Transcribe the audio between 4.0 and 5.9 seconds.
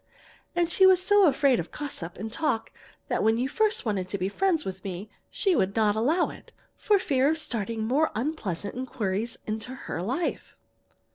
to be friends with me she would